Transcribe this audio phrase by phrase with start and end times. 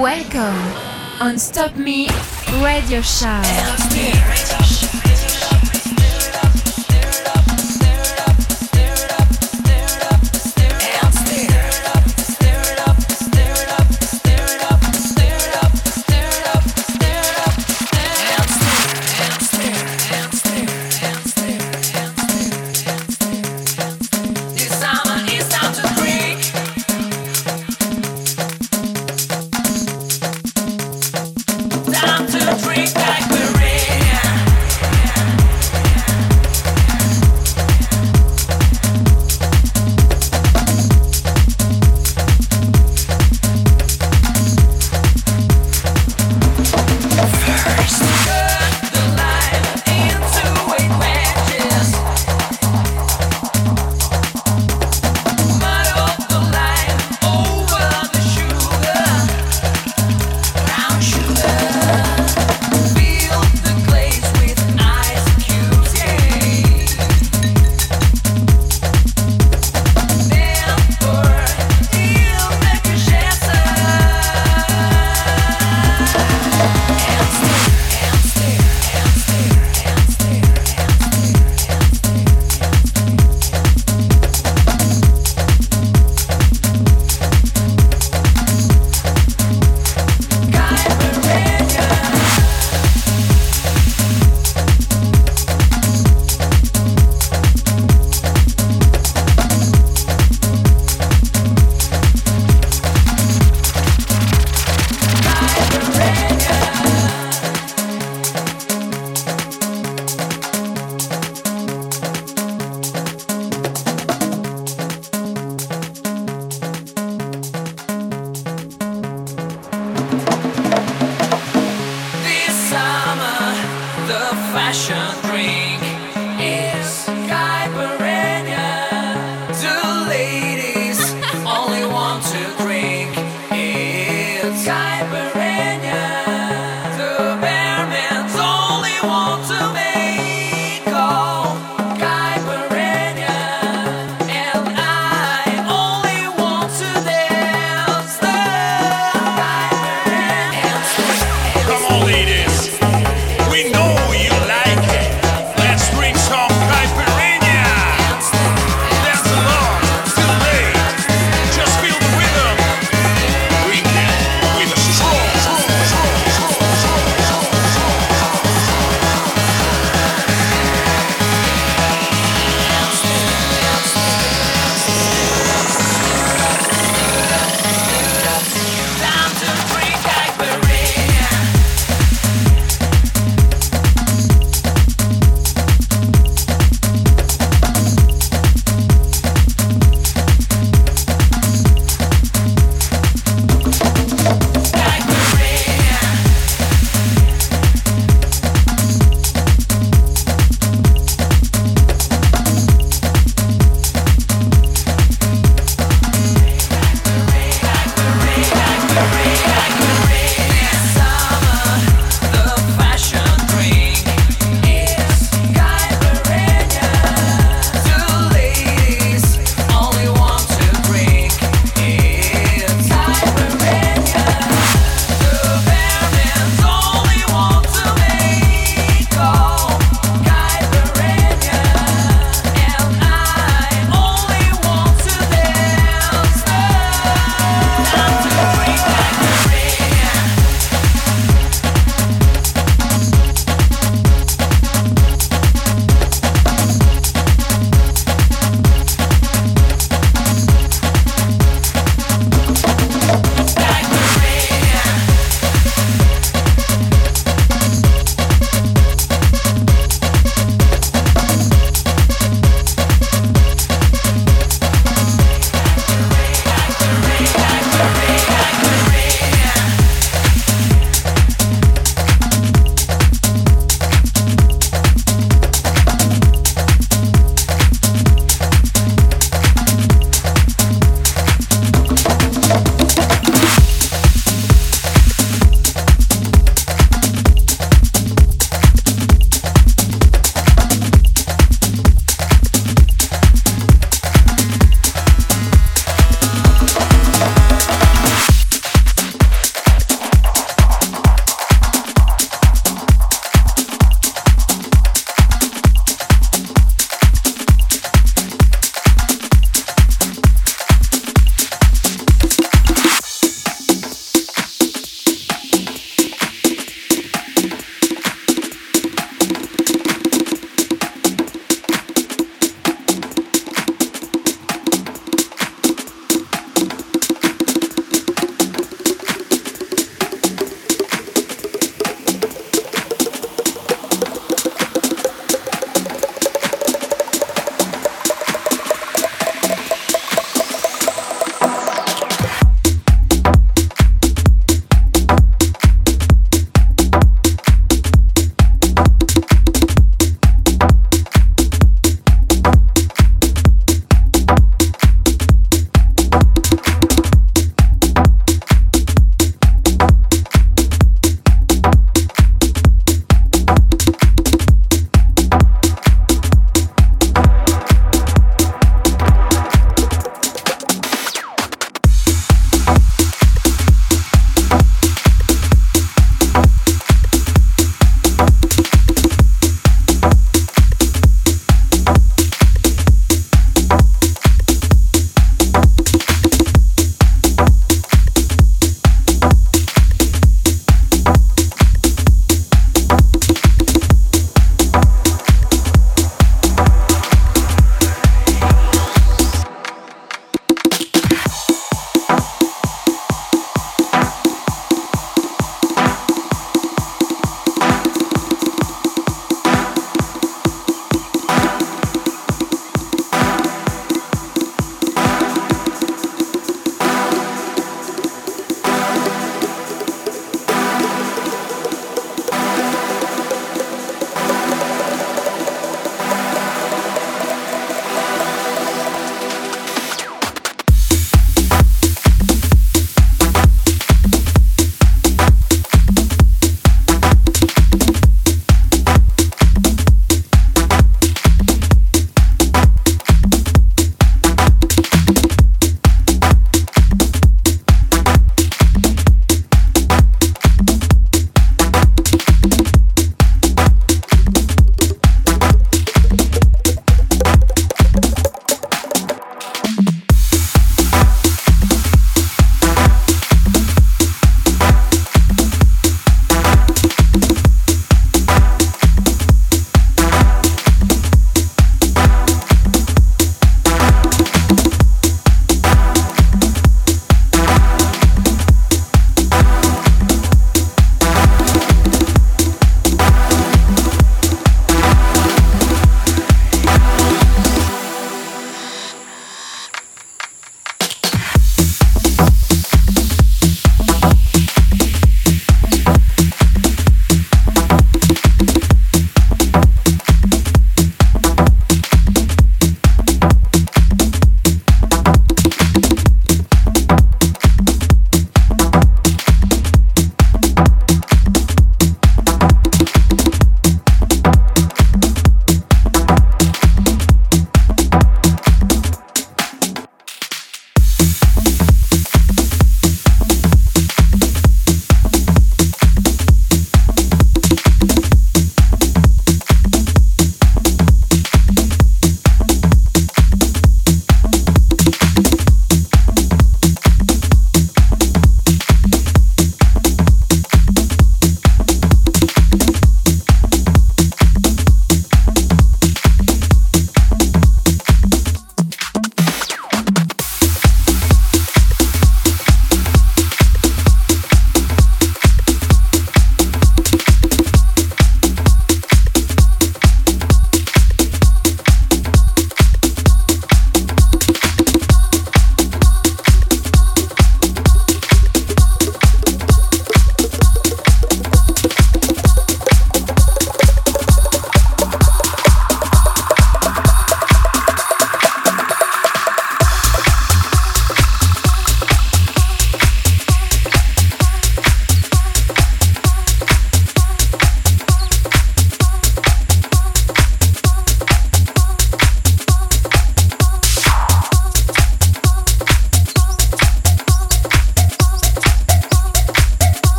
[0.00, 0.56] Welcome
[1.20, 2.08] on Stop Me
[2.62, 4.61] Radio Show.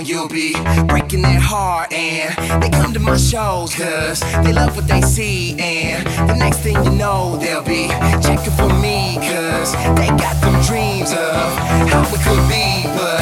[0.00, 0.54] Down, you'll be
[0.86, 5.58] breaking their heart, and they come to my shows, cause they love what they see,
[5.58, 7.88] and the next thing you know, they'll be
[8.22, 11.52] checking for me, cause they got them dreams of
[11.88, 13.20] how it could be, but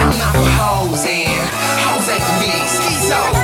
[0.00, 1.48] I'm not for hoes, and
[1.84, 3.43] hoes ain't for me, schizos.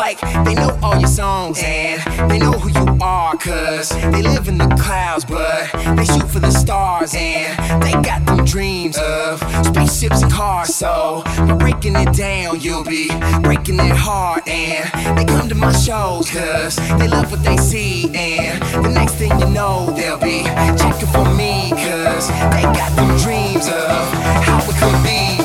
[0.00, 4.48] Like they know all your songs and they know who you are, cause they live
[4.48, 9.38] in the clouds, but they shoot for the stars and they got them dreams of
[9.66, 10.74] spaceships and cars.
[10.74, 13.10] So, by breaking it down, you'll be
[13.42, 14.88] breaking their heart, and
[15.18, 19.38] they come to my shows, cause they love what they see, and the next thing
[19.38, 20.44] you know, they'll be
[20.80, 24.00] checking for me, cause they got them dreams of
[24.46, 25.39] how it could be,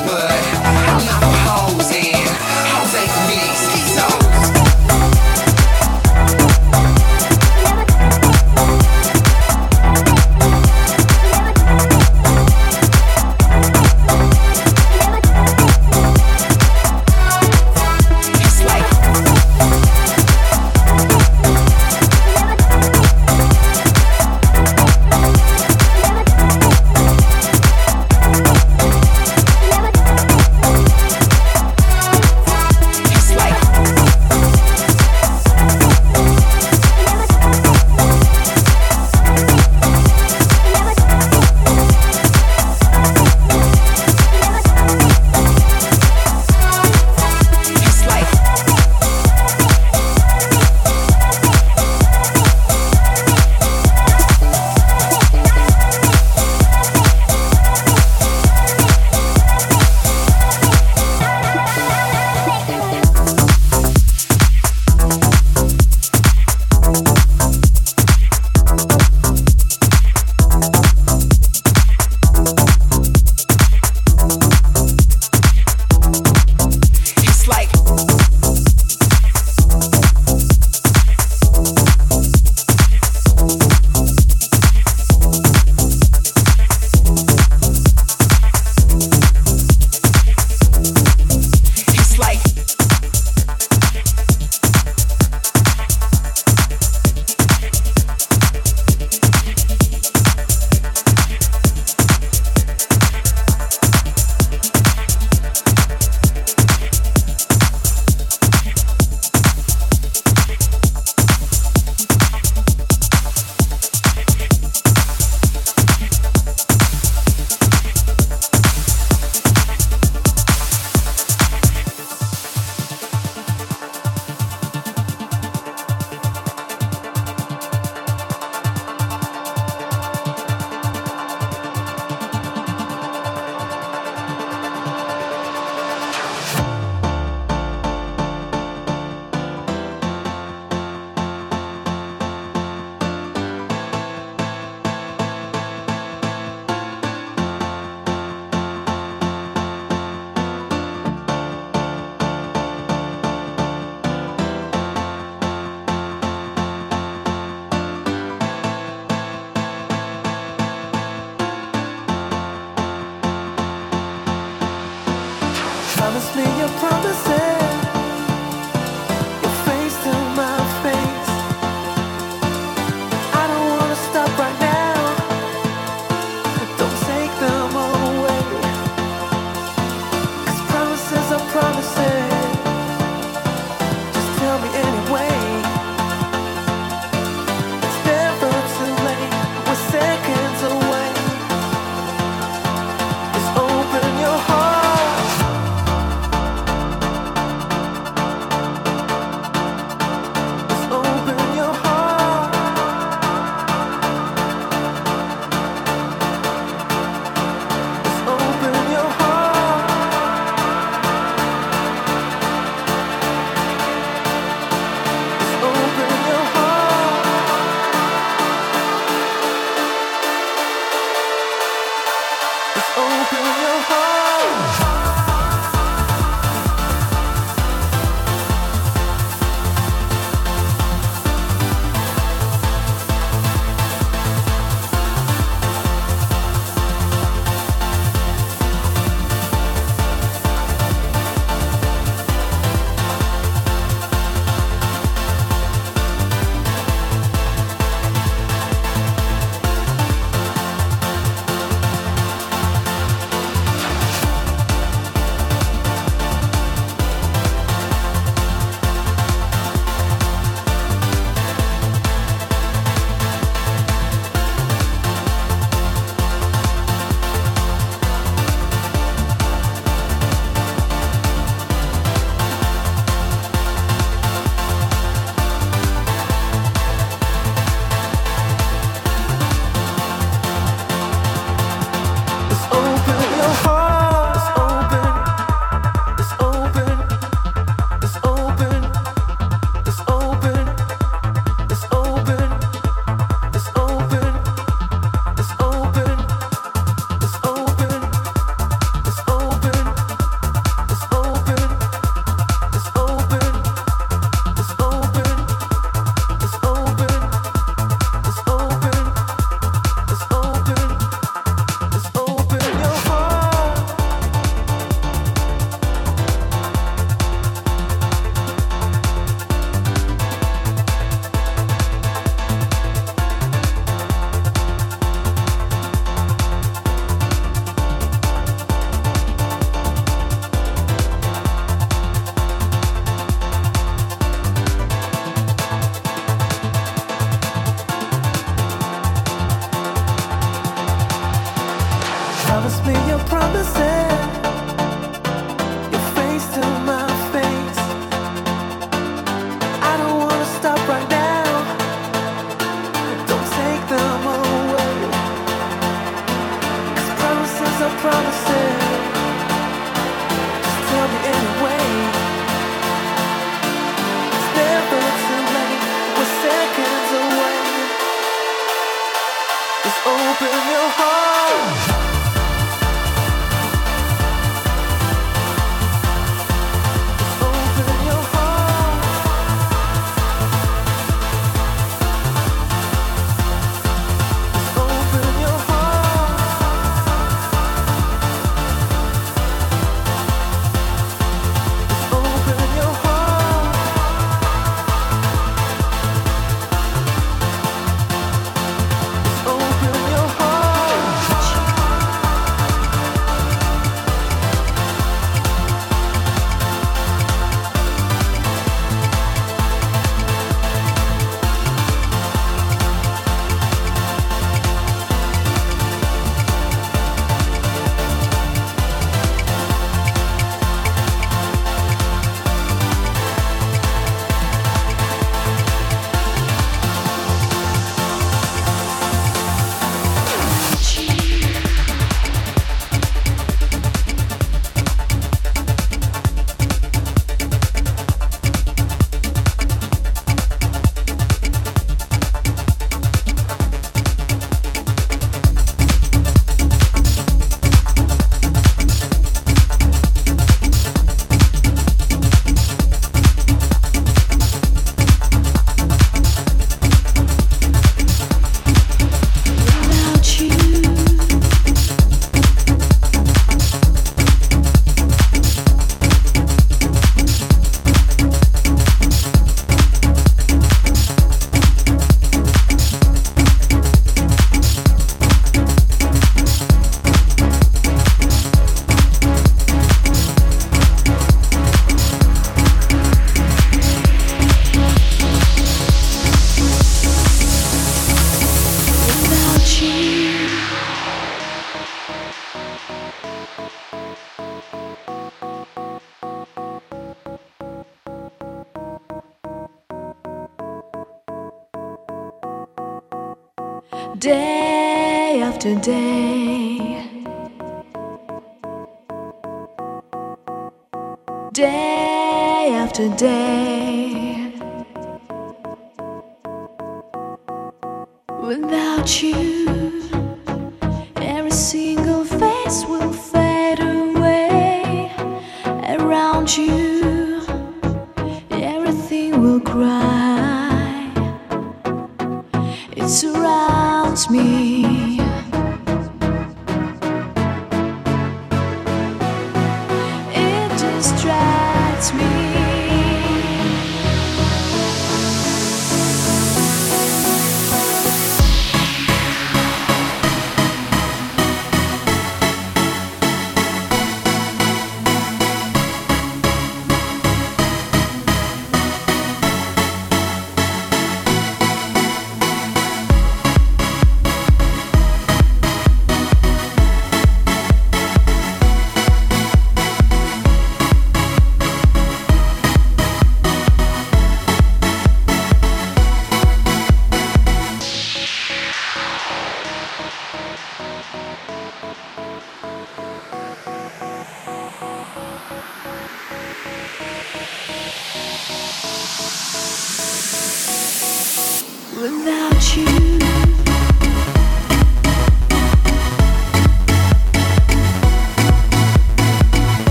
[533.36, 535.15] surrounds me.